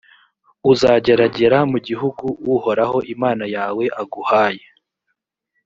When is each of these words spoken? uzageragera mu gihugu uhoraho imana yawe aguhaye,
uzageragera 0.71 1.57
mu 1.71 1.77
gihugu 1.87 2.25
uhoraho 2.55 2.97
imana 3.13 3.45
yawe 3.55 3.83
aguhaye, 4.01 4.65